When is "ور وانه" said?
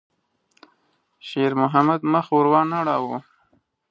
2.35-2.79